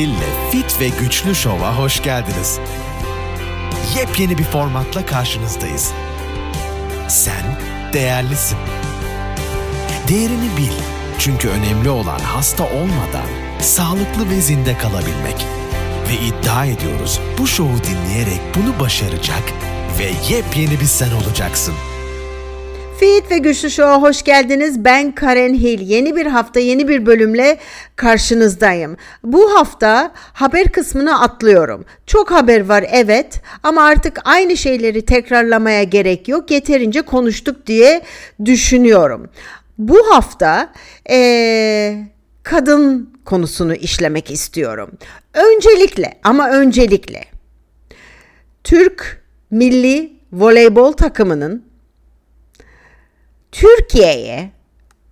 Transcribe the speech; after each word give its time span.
Hil'le 0.00 0.50
Fit 0.50 0.80
ve 0.80 0.88
Güçlü 0.88 1.34
Şov'a 1.34 1.78
hoş 1.78 2.02
geldiniz. 2.02 2.58
Yepyeni 3.96 4.38
bir 4.38 4.44
formatla 4.44 5.06
karşınızdayız. 5.06 5.92
Sen 7.08 7.58
değerlisin. 7.92 8.58
Değerini 10.08 10.56
bil. 10.56 10.72
Çünkü 11.18 11.48
önemli 11.48 11.90
olan 11.90 12.18
hasta 12.18 12.64
olmadan 12.64 13.26
sağlıklı 13.60 14.30
ve 14.30 14.40
zinde 14.40 14.78
kalabilmek. 14.78 15.46
Ve 16.08 16.26
iddia 16.26 16.66
ediyoruz 16.66 17.20
bu 17.38 17.46
şovu 17.46 17.76
dinleyerek 17.84 18.40
bunu 18.56 18.80
başaracak 18.80 19.42
ve 19.98 20.34
yepyeni 20.34 20.80
bir 20.80 20.86
sen 20.86 21.10
olacaksın. 21.10 21.74
Fit 23.00 23.30
ve 23.30 23.38
Güçlü 23.38 23.70
Show'a 23.70 24.02
hoş 24.02 24.22
geldiniz. 24.22 24.84
Ben 24.84 25.14
Karen 25.14 25.54
Hill. 25.54 25.80
Yeni 25.80 26.16
bir 26.16 26.26
hafta, 26.26 26.60
yeni 26.60 26.88
bir 26.88 27.06
bölümle 27.06 27.58
karşınızdayım. 27.96 28.96
Bu 29.24 29.54
hafta 29.54 30.12
haber 30.14 30.72
kısmını 30.72 31.20
atlıyorum. 31.20 31.84
Çok 32.06 32.30
haber 32.30 32.68
var 32.68 32.84
evet 32.90 33.42
ama 33.62 33.82
artık 33.82 34.20
aynı 34.24 34.56
şeyleri 34.56 35.04
tekrarlamaya 35.04 35.82
gerek 35.82 36.28
yok. 36.28 36.50
Yeterince 36.50 37.02
konuştuk 37.02 37.66
diye 37.66 38.02
düşünüyorum. 38.44 39.28
Bu 39.78 40.14
hafta 40.14 40.72
ee, 41.10 42.06
kadın 42.42 43.14
konusunu 43.24 43.74
işlemek 43.74 44.30
istiyorum. 44.30 44.90
Öncelikle 45.34 46.18
ama 46.24 46.50
öncelikle 46.50 47.24
Türk 48.64 49.24
milli 49.50 50.12
voleybol 50.32 50.92
takımının 50.92 51.69
Türkiye'ye 53.52 54.50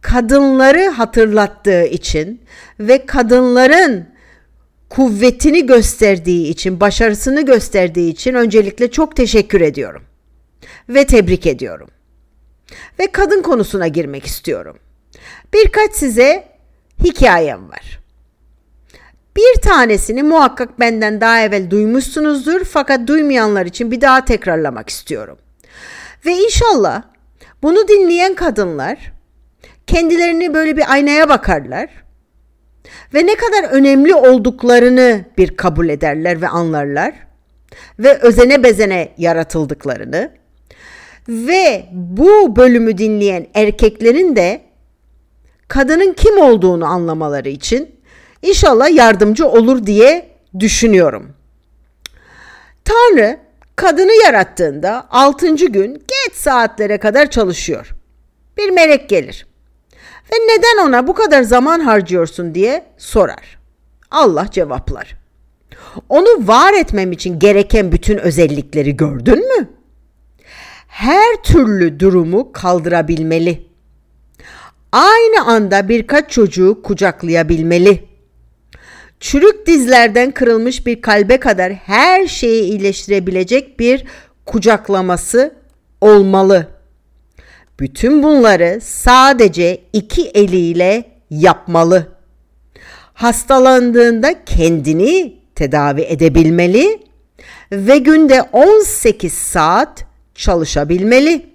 kadınları 0.00 0.88
hatırlattığı 0.88 1.84
için 1.84 2.42
ve 2.80 3.06
kadınların 3.06 4.08
kuvvetini 4.88 5.66
gösterdiği 5.66 6.48
için, 6.48 6.80
başarısını 6.80 7.46
gösterdiği 7.46 8.10
için 8.10 8.34
öncelikle 8.34 8.90
çok 8.90 9.16
teşekkür 9.16 9.60
ediyorum. 9.60 10.02
Ve 10.88 11.06
tebrik 11.06 11.46
ediyorum. 11.46 11.88
Ve 12.98 13.12
kadın 13.12 13.42
konusuna 13.42 13.88
girmek 13.88 14.26
istiyorum. 14.26 14.78
Birkaç 15.54 15.92
size 15.92 16.48
hikayem 17.04 17.70
var. 17.70 17.98
Bir 19.36 19.60
tanesini 19.62 20.22
muhakkak 20.22 20.80
benden 20.80 21.20
daha 21.20 21.40
evvel 21.40 21.70
duymuşsunuzdur 21.70 22.64
fakat 22.64 23.08
duymayanlar 23.08 23.66
için 23.66 23.90
bir 23.90 24.00
daha 24.00 24.24
tekrarlamak 24.24 24.88
istiyorum. 24.88 25.38
Ve 26.26 26.32
inşallah 26.32 27.02
bunu 27.62 27.88
dinleyen 27.88 28.34
kadınlar 28.34 29.12
kendilerini 29.86 30.54
böyle 30.54 30.76
bir 30.76 30.92
aynaya 30.92 31.28
bakarlar 31.28 31.88
ve 33.14 33.26
ne 33.26 33.34
kadar 33.34 33.64
önemli 33.70 34.14
olduklarını 34.14 35.24
bir 35.38 35.56
kabul 35.56 35.88
ederler 35.88 36.42
ve 36.42 36.48
anlarlar 36.48 37.14
ve 37.98 38.18
özene 38.18 38.62
bezene 38.62 39.12
yaratıldıklarını 39.18 40.30
ve 41.28 41.86
bu 41.92 42.56
bölümü 42.56 42.98
dinleyen 42.98 43.46
erkeklerin 43.54 44.36
de 44.36 44.60
kadının 45.68 46.12
kim 46.12 46.38
olduğunu 46.38 46.86
anlamaları 46.86 47.48
için 47.48 48.00
inşallah 48.42 48.94
yardımcı 48.94 49.48
olur 49.48 49.86
diye 49.86 50.28
düşünüyorum. 50.60 51.32
Tanrı 52.84 53.38
kadını 53.76 54.12
yarattığında 54.24 55.06
6. 55.10 55.54
gün 55.54 56.02
geç 56.26 56.36
saatlere 56.36 56.98
kadar 56.98 57.30
çalışıyor. 57.30 57.94
Bir 58.56 58.70
melek 58.70 59.08
gelir 59.08 59.46
ve 60.32 60.36
neden 60.36 60.88
ona 60.88 61.06
bu 61.06 61.14
kadar 61.14 61.42
zaman 61.42 61.80
harcıyorsun 61.80 62.54
diye 62.54 62.84
sorar. 62.98 63.58
Allah 64.10 64.48
cevaplar. 64.50 65.16
Onu 66.08 66.48
var 66.48 66.72
etmem 66.72 67.12
için 67.12 67.38
gereken 67.38 67.92
bütün 67.92 68.18
özellikleri 68.18 68.96
gördün 68.96 69.58
mü? 69.58 69.68
Her 70.88 71.42
türlü 71.42 72.00
durumu 72.00 72.52
kaldırabilmeli. 72.52 73.68
Aynı 74.92 75.44
anda 75.46 75.88
birkaç 75.88 76.30
çocuğu 76.30 76.82
kucaklayabilmeli 76.82 78.08
çürük 79.20 79.66
dizlerden 79.66 80.30
kırılmış 80.30 80.86
bir 80.86 81.02
kalbe 81.02 81.40
kadar 81.40 81.72
her 81.72 82.26
şeyi 82.26 82.62
iyileştirebilecek 82.62 83.80
bir 83.80 84.04
kucaklaması 84.46 85.54
olmalı. 86.00 86.66
Bütün 87.80 88.22
bunları 88.22 88.80
sadece 88.82 89.80
iki 89.92 90.28
eliyle 90.28 91.04
yapmalı. 91.30 92.08
Hastalandığında 93.14 94.44
kendini 94.44 95.38
tedavi 95.54 96.02
edebilmeli 96.02 97.02
ve 97.72 97.98
günde 97.98 98.42
18 98.42 99.32
saat 99.32 100.04
çalışabilmeli. 100.34 101.46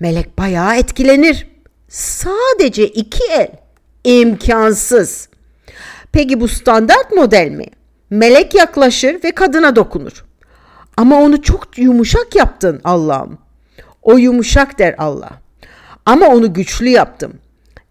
Melek 0.00 0.38
bayağı 0.38 0.76
etkilenir. 0.76 1.48
Sadece 1.88 2.86
iki 2.86 3.24
el 3.32 3.48
imkansız. 4.04 5.28
Peki 6.12 6.40
bu 6.40 6.48
standart 6.48 7.12
model 7.12 7.50
mi? 7.50 7.66
Melek 8.10 8.54
yaklaşır 8.54 9.24
ve 9.24 9.30
kadına 9.30 9.76
dokunur. 9.76 10.24
Ama 10.96 11.16
onu 11.16 11.42
çok 11.42 11.78
yumuşak 11.78 12.36
yaptın 12.36 12.80
Allah'ım. 12.84 13.38
O 14.02 14.18
yumuşak 14.18 14.78
der 14.78 14.94
Allah. 14.98 15.30
Ama 16.06 16.26
onu 16.26 16.54
güçlü 16.54 16.88
yaptım. 16.88 17.32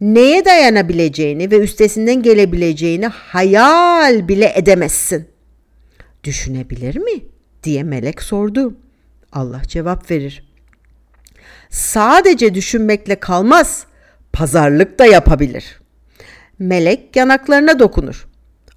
Neye 0.02 0.46
dayanabileceğini 0.46 1.52
ve 1.52 1.60
üstesinden 1.60 2.22
gelebileceğini 2.22 3.08
hayal 3.08 4.28
bile 4.28 4.54
edemezsin. 4.56 5.28
Düşünebilir 6.24 6.96
mi? 6.98 7.22
diye 7.64 7.84
melek 7.84 8.22
sordu. 8.22 8.74
Allah 9.34 9.62
cevap 9.68 10.12
verir. 10.12 10.52
Sadece 11.70 12.54
düşünmekle 12.54 13.16
kalmaz, 13.16 13.86
pazarlık 14.34 15.00
da 15.00 15.06
yapabilir.'' 15.06 15.86
melek 16.60 17.16
yanaklarına 17.16 17.80
dokunur. 17.80 18.28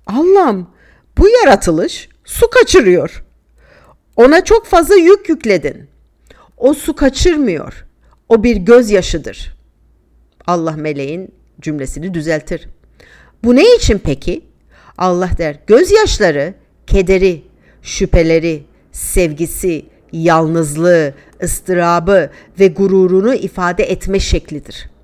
Allah'ım 0.06 0.70
bu 1.18 1.28
yaratılış 1.28 2.08
su 2.24 2.50
kaçırıyor. 2.50 3.24
Ona 4.18 4.44
çok 4.44 4.66
fazla 4.66 4.94
yük 4.94 5.28
yükledin. 5.28 5.88
O 6.56 6.74
su 6.74 6.96
kaçırmıyor. 6.96 7.86
O 8.28 8.44
bir 8.44 8.56
gözyaşıdır. 8.56 9.56
Allah 10.46 10.72
meleğin 10.72 11.34
cümlesini 11.60 12.14
düzeltir. 12.14 12.68
Bu 13.44 13.56
ne 13.56 13.74
için 13.76 14.00
peki? 14.04 14.44
Allah 14.98 15.30
der 15.38 15.56
gözyaşları, 15.66 16.54
kederi, 16.86 17.42
şüpheleri, 17.82 18.62
sevgisi, 18.92 19.86
yalnızlığı, 20.12 21.14
ıstırabı 21.42 22.30
ve 22.60 22.68
gururunu 22.68 23.34
ifade 23.34 23.84
etme 23.84 24.20
şeklidir.'' 24.20 24.98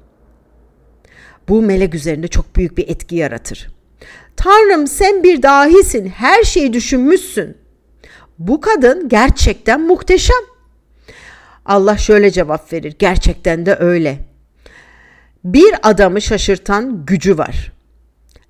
bu 1.48 1.62
melek 1.62 1.94
üzerinde 1.94 2.28
çok 2.28 2.56
büyük 2.56 2.78
bir 2.78 2.88
etki 2.88 3.16
yaratır. 3.16 3.68
Tanrım 4.36 4.86
sen 4.86 5.22
bir 5.22 5.42
dahisin, 5.42 6.08
her 6.08 6.42
şeyi 6.42 6.72
düşünmüşsün. 6.72 7.56
Bu 8.38 8.60
kadın 8.60 9.08
gerçekten 9.08 9.80
muhteşem. 9.80 10.44
Allah 11.64 11.98
şöyle 11.98 12.30
cevap 12.30 12.72
verir. 12.72 12.96
Gerçekten 12.98 13.66
de 13.66 13.76
öyle. 13.80 14.18
Bir 15.44 15.74
adamı 15.82 16.20
şaşırtan 16.20 17.06
gücü 17.06 17.38
var. 17.38 17.72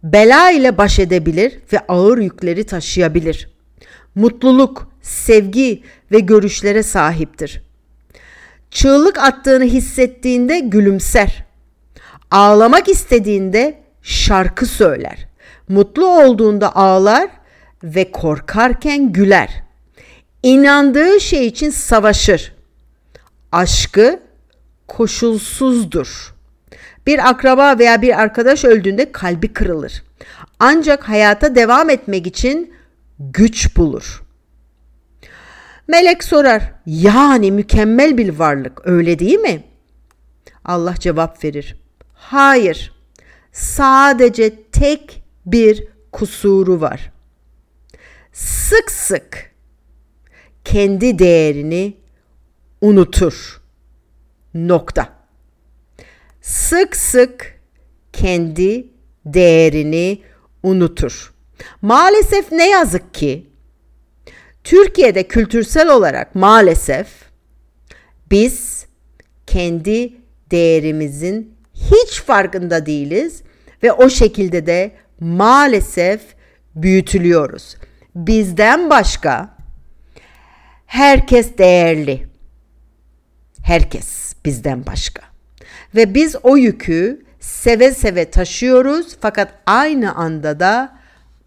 Bela 0.02 0.50
ile 0.50 0.78
baş 0.78 0.98
edebilir 0.98 1.58
ve 1.72 1.78
ağır 1.88 2.18
yükleri 2.18 2.64
taşıyabilir. 2.64 3.48
Mutluluk, 4.14 4.88
sevgi 5.02 5.82
ve 6.12 6.18
görüşlere 6.18 6.82
sahiptir. 6.82 7.62
Çığlık 8.70 9.18
attığını 9.18 9.64
hissettiğinde 9.64 10.58
gülümser. 10.58 11.44
Ağlamak 12.30 12.88
istediğinde 12.88 13.78
şarkı 14.02 14.66
söyler. 14.66 15.26
Mutlu 15.68 16.06
olduğunda 16.06 16.76
ağlar 16.76 17.30
ve 17.84 18.10
korkarken 18.10 19.12
güler. 19.12 19.64
İnandığı 20.44 21.20
şey 21.20 21.46
için 21.46 21.70
savaşır. 21.70 22.52
Aşkı 23.52 24.20
koşulsuzdur. 24.88 26.34
Bir 27.06 27.28
akraba 27.28 27.78
veya 27.78 28.02
bir 28.02 28.20
arkadaş 28.20 28.64
öldüğünde 28.64 29.12
kalbi 29.12 29.52
kırılır. 29.52 30.02
Ancak 30.58 31.08
hayata 31.08 31.54
devam 31.54 31.90
etmek 31.90 32.26
için 32.26 32.74
güç 33.18 33.76
bulur. 33.76 34.22
Melek 35.88 36.24
sorar, 36.24 36.72
yani 36.86 37.52
mükemmel 37.52 38.18
bir 38.18 38.38
varlık 38.38 38.80
öyle 38.84 39.18
değil 39.18 39.38
mi? 39.38 39.64
Allah 40.64 40.94
cevap 40.98 41.44
verir. 41.44 41.76
Hayır. 42.14 42.92
Sadece 43.52 44.62
tek 44.72 45.22
bir 45.46 45.88
kusuru 46.12 46.80
var. 46.80 47.12
Sık 48.32 48.90
sık 48.90 49.53
kendi 50.64 51.18
değerini 51.18 51.96
unutur. 52.80 53.60
Nokta. 54.54 55.08
Sık 56.40 56.96
sık 56.96 57.60
kendi 58.12 58.86
değerini 59.26 60.22
unutur. 60.62 61.34
Maalesef 61.82 62.52
ne 62.52 62.70
yazık 62.70 63.14
ki 63.14 63.46
Türkiye'de 64.64 65.22
kültürsel 65.22 65.88
olarak 65.88 66.34
maalesef 66.34 67.08
biz 68.30 68.86
kendi 69.46 70.12
değerimizin 70.50 71.54
hiç 71.74 72.20
farkında 72.20 72.86
değiliz 72.86 73.42
ve 73.82 73.92
o 73.92 74.08
şekilde 74.08 74.66
de 74.66 74.92
maalesef 75.20 76.20
büyütülüyoruz. 76.74 77.76
Bizden 78.14 78.90
başka 78.90 79.53
herkes 80.86 81.58
değerli. 81.58 82.26
Herkes 83.62 84.34
bizden 84.44 84.86
başka. 84.86 85.22
Ve 85.94 86.14
biz 86.14 86.36
o 86.42 86.56
yükü 86.56 87.24
seve 87.40 87.94
seve 87.94 88.30
taşıyoruz 88.30 89.16
fakat 89.20 89.54
aynı 89.66 90.14
anda 90.14 90.60
da 90.60 90.98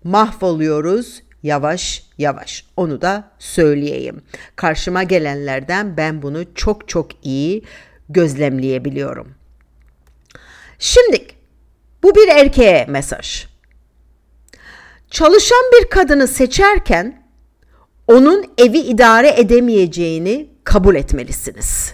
mahvoluyoruz 0.03 1.21
yavaş 1.43 2.03
yavaş. 2.17 2.65
Onu 2.77 3.01
da 3.01 3.31
söyleyeyim. 3.39 4.21
Karşıma 4.55 5.03
gelenlerden 5.03 5.97
ben 5.97 6.21
bunu 6.21 6.55
çok 6.55 6.89
çok 6.89 7.25
iyi 7.25 7.63
gözlemleyebiliyorum. 8.09 9.35
Şimdi 10.79 11.27
bu 12.03 12.15
bir 12.15 12.27
erkeğe 12.27 12.85
mesaj. 12.85 13.47
Çalışan 15.11 15.63
bir 15.73 15.89
kadını 15.89 16.27
seçerken 16.27 17.16
onun 18.07 18.45
evi 18.57 18.77
idare 18.77 19.33
edemeyeceğini 19.37 20.49
kabul 20.63 20.95
etmelisiniz. 20.95 21.93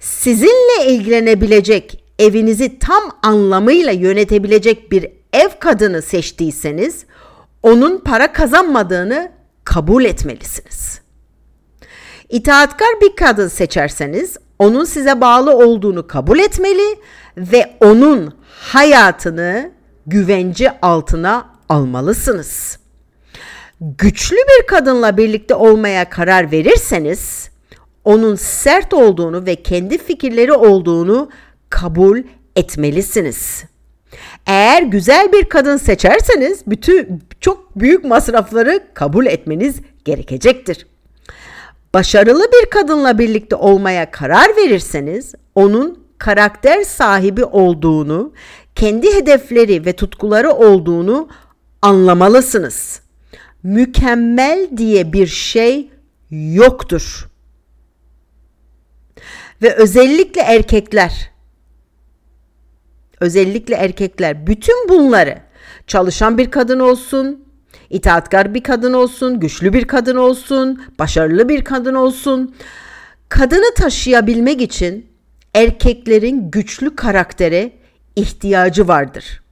Sizinle 0.00 0.86
ilgilenebilecek, 0.86 2.04
evinizi 2.18 2.78
tam 2.78 3.02
anlamıyla 3.22 3.92
yönetebilecek 3.92 4.92
bir 4.92 5.06
ev 5.32 5.48
kadını 5.60 6.02
seçtiyseniz 6.02 7.04
onun 7.62 7.98
para 7.98 8.32
kazanmadığını 8.32 9.32
kabul 9.64 10.04
etmelisiniz. 10.04 11.00
İtaatkar 12.28 12.88
bir 13.02 13.16
kadın 13.16 13.48
seçerseniz 13.48 14.36
onun 14.58 14.84
size 14.84 15.20
bağlı 15.20 15.56
olduğunu 15.56 16.06
kabul 16.06 16.38
etmeli 16.38 16.98
ve 17.36 17.76
onun 17.80 18.34
hayatını 18.50 19.70
güvence 20.06 20.80
altına 20.80 21.46
almalısınız. 21.68 22.78
Güçlü 23.80 24.36
bir 24.36 24.66
kadınla 24.66 25.16
birlikte 25.16 25.54
olmaya 25.54 26.10
karar 26.10 26.52
verirseniz 26.52 27.50
onun 28.04 28.34
sert 28.34 28.94
olduğunu 28.94 29.46
ve 29.46 29.62
kendi 29.62 29.98
fikirleri 29.98 30.52
olduğunu 30.52 31.30
kabul 31.70 32.22
etmelisiniz. 32.56 33.64
Eğer 34.46 34.82
güzel 34.82 35.32
bir 35.32 35.44
kadın 35.44 35.76
seçerseniz 35.76 36.62
bütün 36.66 37.22
çok 37.40 37.78
büyük 37.80 38.04
masrafları 38.04 38.80
kabul 38.94 39.26
etmeniz 39.26 39.76
gerekecektir. 40.04 40.86
Başarılı 41.94 42.44
bir 42.52 42.70
kadınla 42.70 43.18
birlikte 43.18 43.56
olmaya 43.56 44.10
karar 44.10 44.56
verirseniz 44.56 45.34
onun 45.54 46.04
karakter 46.18 46.82
sahibi 46.82 47.44
olduğunu, 47.44 48.32
kendi 48.74 49.14
hedefleri 49.14 49.84
ve 49.84 49.92
tutkuları 49.92 50.52
olduğunu 50.52 51.28
anlamalısınız. 51.82 53.07
Mükemmel 53.62 54.68
diye 54.76 55.12
bir 55.12 55.26
şey 55.26 55.90
yoktur. 56.30 57.28
Ve 59.62 59.74
özellikle 59.74 60.40
erkekler 60.40 61.30
özellikle 63.20 63.74
erkekler 63.74 64.46
bütün 64.46 64.88
bunları 64.88 65.38
çalışan 65.86 66.38
bir 66.38 66.50
kadın 66.50 66.80
olsun, 66.80 67.44
itaatkar 67.90 68.54
bir 68.54 68.62
kadın 68.62 68.92
olsun, 68.92 69.40
güçlü 69.40 69.72
bir 69.72 69.84
kadın 69.84 70.16
olsun, 70.16 70.82
başarılı 70.98 71.48
bir 71.48 71.64
kadın 71.64 71.94
olsun. 71.94 72.54
Kadını 73.28 73.74
taşıyabilmek 73.74 74.62
için 74.62 75.06
erkeklerin 75.54 76.50
güçlü 76.50 76.96
karaktere 76.96 77.72
ihtiyacı 78.16 78.88
vardır 78.88 79.42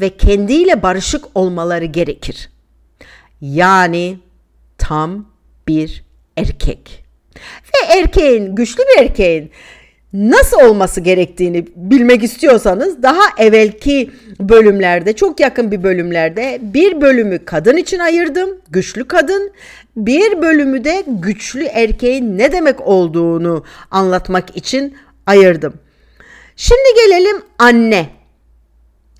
ve 0.00 0.16
kendiyle 0.16 0.82
barışık 0.82 1.24
olmaları 1.34 1.84
gerekir. 1.84 2.50
Yani 3.40 4.18
tam 4.78 5.26
bir 5.68 6.04
erkek. 6.36 7.04
Ve 7.64 7.98
erkeğin, 7.98 8.54
güçlü 8.54 8.82
bir 8.82 9.02
erkeğin 9.02 9.50
nasıl 10.12 10.60
olması 10.60 11.00
gerektiğini 11.00 11.66
bilmek 11.76 12.22
istiyorsanız 12.22 13.02
daha 13.02 13.22
evvelki 13.38 14.10
bölümlerde 14.40 15.12
çok 15.12 15.40
yakın 15.40 15.70
bir 15.70 15.82
bölümlerde 15.82 16.58
bir 16.62 17.00
bölümü 17.00 17.44
kadın 17.44 17.76
için 17.76 17.98
ayırdım. 17.98 18.50
Güçlü 18.70 19.08
kadın. 19.08 19.52
Bir 19.96 20.42
bölümü 20.42 20.84
de 20.84 21.04
güçlü 21.06 21.64
erkeğin 21.64 22.38
ne 22.38 22.52
demek 22.52 22.80
olduğunu 22.80 23.64
anlatmak 23.90 24.56
için 24.56 24.96
ayırdım. 25.26 25.74
Şimdi 26.56 26.88
gelelim 27.06 27.42
anne. 27.58 28.08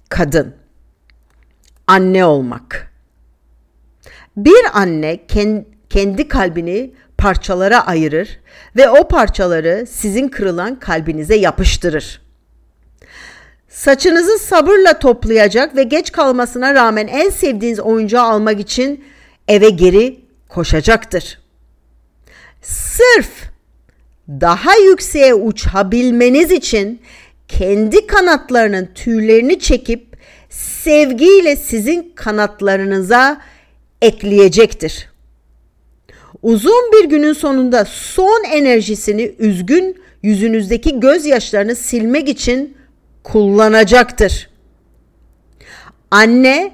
Kadın. 0.09 0.55
Anne 1.87 2.25
olmak. 2.25 2.88
Bir 4.39 4.65
anne 4.75 5.21
kendi 5.91 6.29
kalbini 6.29 6.91
parçalara 7.19 7.87
ayırır 7.87 8.41
ve 8.77 8.89
o 8.89 9.09
parçaları 9.09 9.87
sizin 9.91 10.29
kırılan 10.29 10.79
kalbinize 10.79 11.35
yapıştırır. 11.35 12.23
Saçınızı 13.69 14.39
sabırla 14.39 14.99
toplayacak 14.99 15.77
ve 15.77 15.83
geç 15.83 16.13
kalmasına 16.13 16.75
rağmen 16.75 17.07
en 17.07 17.31
sevdiğiniz 17.31 17.81
oyuncağı 17.81 18.25
almak 18.25 18.61
için 18.61 19.05
eve 19.49 19.71
geri 19.71 20.21
koşacaktır. 20.49 21.39
Sırf 22.63 23.31
daha 24.29 24.77
yükseğe 24.77 25.35
uçabilmeniz 25.35 26.53
için 26.53 27.03
kendi 27.49 28.07
kanatlarının 28.07 28.89
tüylerini 28.95 29.59
çekip 29.59 30.17
sevgiyle 30.51 31.57
sizin 31.57 32.13
kanatlarınıza 32.15 33.41
ekleyecektir. 34.03 35.09
Uzun 36.43 36.93
bir 36.93 37.05
günün 37.05 37.33
sonunda 37.33 37.85
son 37.85 38.45
enerjisini 38.45 39.33
üzgün 39.39 40.03
yüzünüzdeki 40.23 41.01
gözyaşlarını 41.01 41.77
silmek 41.77 42.29
için 42.29 42.77
kullanacaktır. 43.25 44.51
Anne 46.11 46.73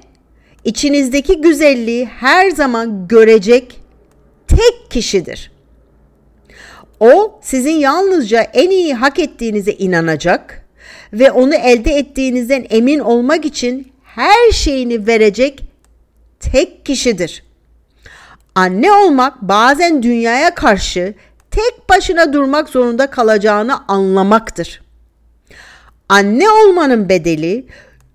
içinizdeki 0.63 1.41
güzelliği 1.41 2.05
her 2.05 2.49
zaman 2.49 3.07
görecek 3.07 3.79
tek 4.47 4.91
kişidir. 4.91 5.51
O 6.99 7.39
sizin 7.41 7.73
yalnızca 7.73 8.41
en 8.41 8.69
iyi 8.69 8.93
hak 8.93 9.19
ettiğinize 9.19 9.71
inanacak 9.71 10.65
ve 11.13 11.31
onu 11.31 11.55
elde 11.55 11.91
ettiğinizden 11.91 12.65
emin 12.69 12.99
olmak 12.99 13.45
için 13.45 13.91
her 14.03 14.51
şeyini 14.51 15.07
verecek 15.07 15.64
tek 16.51 16.85
kişidir. 16.85 17.43
Anne 18.55 18.91
olmak 18.91 19.41
bazen 19.41 20.03
dünyaya 20.03 20.55
karşı 20.55 21.13
tek 21.51 21.89
başına 21.89 22.33
durmak 22.33 22.69
zorunda 22.69 23.07
kalacağını 23.07 23.87
anlamaktır. 23.87 24.81
Anne 26.09 26.49
olmanın 26.49 27.09
bedeli 27.09 27.67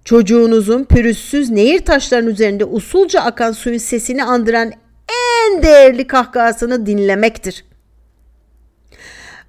çocuğunuzun 0.05 0.85
pürüzsüz 0.85 1.51
nehir 1.51 1.85
taşlarının 1.85 2.31
üzerinde 2.31 2.65
usulca 2.65 3.21
akan 3.21 3.53
suyun 3.53 3.79
sesini 3.79 4.25
andıran 4.25 4.73
en 5.09 5.63
değerli 5.63 6.07
kahkahasını 6.07 6.87
dinlemektir. 6.87 7.65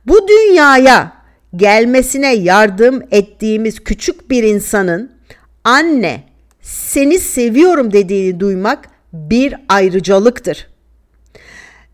Bu 0.05 0.27
dünyaya 0.27 1.13
gelmesine 1.55 2.33
yardım 2.35 3.03
ettiğimiz 3.11 3.83
küçük 3.83 4.29
bir 4.29 4.43
insanın 4.43 5.11
anne 5.63 6.30
seni 6.61 7.19
seviyorum 7.19 7.93
dediğini 7.93 8.39
duymak 8.39 8.89
bir 9.13 9.55
ayrıcalıktır 9.69 10.67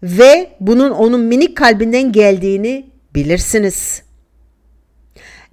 ve 0.04 0.56
bunun 0.60 0.92
onun 0.92 1.22
minik 1.22 1.58
kalbinden 1.58 2.12
geldiğini 2.12 2.90
bilirsiniz. 3.16 4.04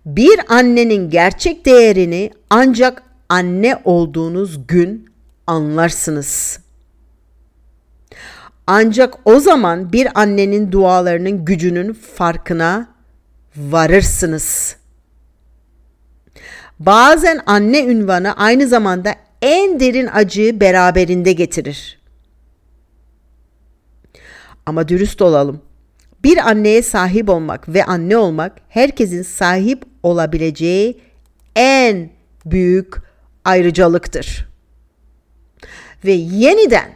Bir 0.06 0.40
annenin 0.48 1.10
gerçek 1.10 1.66
değerini 1.66 2.30
ancak 2.50 3.02
anne 3.28 3.80
olduğunuz 3.84 4.66
gün 4.66 5.10
anlarsınız. 5.46 6.60
Ancak 8.66 9.14
o 9.24 9.40
zaman 9.40 9.92
bir 9.92 10.20
annenin 10.20 10.72
dualarının 10.72 11.44
gücünün 11.44 11.92
farkına 11.92 12.88
varırsınız. 13.56 14.76
Bazen 16.78 17.40
anne 17.46 17.84
ünvanı 17.84 18.36
aynı 18.36 18.68
zamanda 18.68 19.14
en 19.42 19.80
derin 19.80 20.06
acıyı 20.06 20.60
beraberinde 20.60 21.32
getirir. 21.32 22.00
Ama 24.66 24.88
dürüst 24.88 25.22
olalım. 25.22 25.62
Bir 26.24 26.38
anneye 26.38 26.82
sahip 26.82 27.28
olmak 27.28 27.68
ve 27.68 27.84
anne 27.84 28.16
olmak 28.16 28.58
herkesin 28.68 29.22
sahip 29.22 29.84
olabileceği 30.02 31.00
en 31.56 32.10
büyük 32.46 32.94
ayrıcalıktır. 33.44 34.48
Ve 36.04 36.12
yeniden 36.12 36.94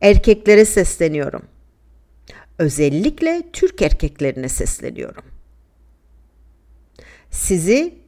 erkeklere 0.00 0.64
sesleniyorum. 0.64 1.42
Özellikle 2.58 3.42
Türk 3.52 3.82
erkeklerine 3.82 4.48
sesleniyorum. 4.48 5.24
Sizi 7.30 8.01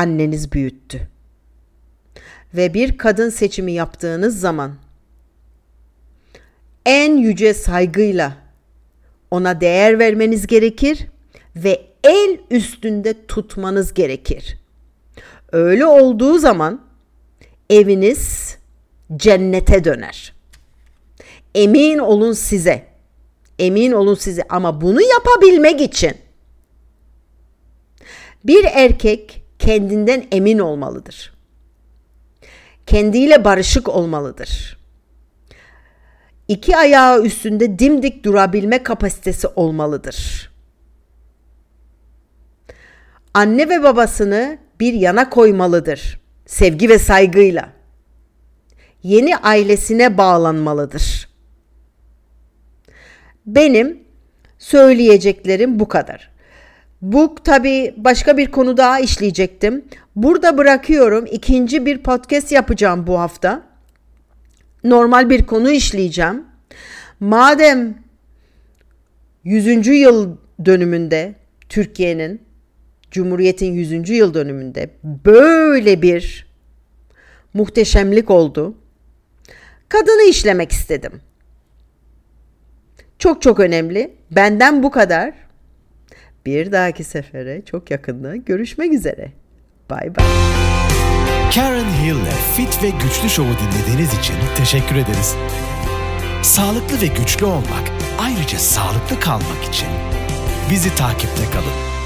anneniz 0.00 0.52
büyüttü. 0.52 1.08
Ve 2.54 2.74
bir 2.74 2.98
kadın 2.98 3.28
seçimi 3.28 3.72
yaptığınız 3.72 4.40
zaman 4.40 4.74
en 6.86 7.16
yüce 7.16 7.54
saygıyla 7.54 8.36
ona 9.30 9.60
değer 9.60 9.98
vermeniz 9.98 10.46
gerekir 10.46 11.06
ve 11.56 11.86
el 12.04 12.38
üstünde 12.50 13.26
tutmanız 13.26 13.94
gerekir. 13.94 14.58
Öyle 15.52 15.86
olduğu 15.86 16.38
zaman 16.38 16.80
eviniz 17.70 18.56
cennete 19.16 19.84
döner. 19.84 20.34
Emin 21.54 21.98
olun 21.98 22.32
size. 22.32 22.86
Emin 23.58 23.92
olun 23.92 24.14
size 24.14 24.42
ama 24.48 24.80
bunu 24.80 25.02
yapabilmek 25.02 25.80
için 25.80 26.14
bir 28.44 28.64
erkek 28.64 29.40
kendinden 29.70 30.24
emin 30.32 30.58
olmalıdır. 30.58 31.32
Kendiyle 32.86 33.44
barışık 33.44 33.88
olmalıdır. 33.88 34.78
İki 36.48 36.76
ayağı 36.76 37.22
üstünde 37.22 37.78
dimdik 37.78 38.24
durabilme 38.24 38.82
kapasitesi 38.82 39.46
olmalıdır. 39.46 40.50
Anne 43.34 43.68
ve 43.68 43.82
babasını 43.82 44.58
bir 44.80 44.92
yana 44.92 45.30
koymalıdır. 45.30 46.20
Sevgi 46.46 46.88
ve 46.88 46.98
saygıyla. 46.98 47.72
Yeni 49.02 49.36
ailesine 49.36 50.18
bağlanmalıdır. 50.18 51.28
Benim 53.46 54.04
söyleyeceklerim 54.58 55.80
bu 55.80 55.88
kadar. 55.88 56.30
Bu 57.02 57.34
tabi 57.44 57.94
başka 57.96 58.36
bir 58.36 58.50
konu 58.50 58.76
daha 58.76 59.00
işleyecektim. 59.00 59.84
Burada 60.16 60.58
bırakıyorum. 60.58 61.26
İkinci 61.30 61.86
bir 61.86 62.02
podcast 62.02 62.52
yapacağım 62.52 63.06
bu 63.06 63.20
hafta. 63.20 63.62
Normal 64.84 65.30
bir 65.30 65.46
konu 65.46 65.70
işleyeceğim. 65.70 66.44
Madem 67.20 67.98
100. 69.44 69.86
yıl 69.86 70.36
dönümünde 70.64 71.34
Türkiye'nin 71.68 72.42
Cumhuriyet'in 73.10 73.72
100. 73.72 74.10
yıl 74.10 74.34
dönümünde 74.34 74.90
böyle 75.04 76.02
bir 76.02 76.46
muhteşemlik 77.54 78.30
oldu. 78.30 78.74
Kadını 79.88 80.22
işlemek 80.30 80.72
istedim. 80.72 81.12
Çok 83.18 83.42
çok 83.42 83.60
önemli. 83.60 84.14
Benden 84.30 84.82
bu 84.82 84.90
kadar. 84.90 85.49
Bir 86.46 86.72
dahaki 86.72 87.04
sefere 87.04 87.62
çok 87.64 87.90
yakında 87.90 88.36
görüşmek 88.36 88.92
üzere. 88.92 89.32
Bay 89.90 90.16
bay. 90.16 90.24
Karen 91.54 91.84
Hill'le 91.84 92.56
Fit 92.56 92.82
ve 92.82 92.90
Güçlü 92.90 93.28
Show'u 93.28 93.54
dinlediğiniz 93.58 94.18
için 94.18 94.34
teşekkür 94.56 94.96
ederiz. 94.96 95.36
Sağlıklı 96.42 97.00
ve 97.00 97.06
güçlü 97.06 97.46
olmak, 97.46 97.92
ayrıca 98.18 98.58
sağlıklı 98.58 99.20
kalmak 99.20 99.64
için 99.68 99.88
bizi 100.70 100.94
takipte 100.94 101.44
kalın. 101.52 101.99